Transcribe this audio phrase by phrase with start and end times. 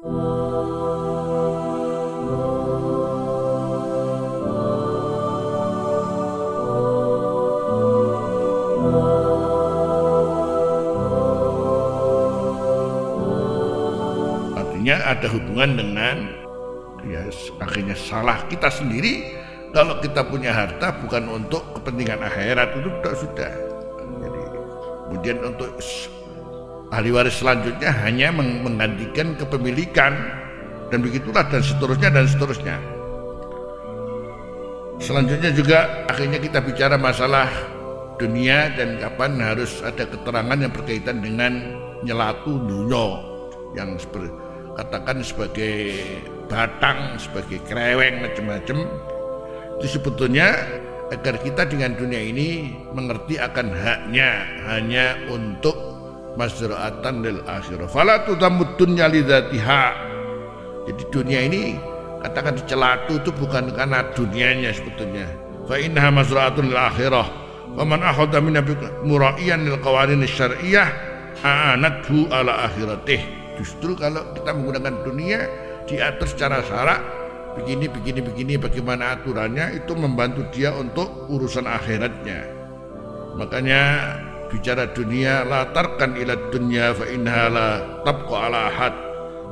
[0.00, 0.16] Artinya
[15.04, 16.32] ada hubungan dengan
[17.04, 17.28] ya
[17.60, 19.36] akhirnya salah kita sendiri
[19.76, 23.52] kalau kita punya harta bukan untuk kepentingan akhirat itu sudah sudah.
[24.16, 24.40] Jadi
[25.12, 25.76] kemudian untuk
[26.90, 30.12] ahli waris selanjutnya hanya menggantikan kepemilikan
[30.90, 32.76] dan begitulah dan seterusnya dan seterusnya.
[35.00, 37.48] Selanjutnya juga akhirnya kita bicara masalah
[38.20, 41.52] dunia dan kapan harus ada keterangan yang berkaitan dengan
[42.04, 43.06] nyelatu dunia
[43.72, 44.28] yang seperti
[44.76, 45.96] katakan sebagai
[46.50, 48.84] batang, sebagai kreweng macam-macam.
[49.80, 50.52] Itu sebetulnya
[51.10, 55.89] agar kita dengan dunia ini mengerti akan haknya hanya untuk
[56.40, 57.84] mazra'atan lil akhirah.
[57.84, 59.84] Fala tudamud dunya lidzatiha.
[60.88, 61.76] Jadi dunia ini
[62.24, 65.28] katakan celatu itu bukan karena dunianya sebetulnya.
[65.68, 67.28] Fa innaha mazra'atun lil akhirah.
[67.76, 68.56] Wa man akhadha min
[69.04, 70.88] mura'iyan lil qawanin syar'iyyah
[71.44, 73.20] a'anathu ala akhiratih.
[73.60, 75.44] Justru kalau kita menggunakan dunia
[75.84, 77.00] diatur secara syarak
[77.60, 82.46] begini begini begini bagaimana aturannya itu membantu dia untuk urusan akhiratnya.
[83.36, 83.82] Makanya
[84.50, 87.68] bicara dunia latarkan ila dunya fa innaha la
[88.02, 88.94] tabqa ala ahad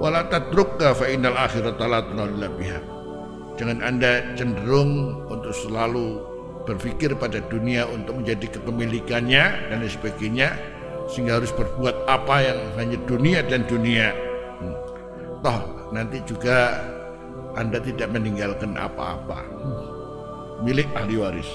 [0.00, 2.80] wala tadrukka fa innal akhirata la tunalla biha.
[3.60, 6.24] Jangan Anda cenderung untuk selalu
[6.64, 10.56] berpikir pada dunia untuk menjadi kepemilikannya dan sebagainya
[11.12, 14.16] sehingga harus berbuat apa yang hanya dunia dan dunia.
[14.64, 14.76] Hmm.
[15.44, 15.60] Toh
[15.92, 16.80] nanti juga
[17.60, 19.38] Anda tidak meninggalkan apa-apa.
[19.44, 19.84] Hmm.
[20.64, 21.50] Milik ahli waris.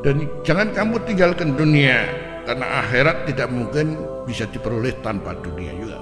[0.00, 2.08] Dan jangan kamu tinggalkan dunia
[2.48, 5.98] karena akhirat tidak mungkin bisa diperoleh tanpa dunia juga.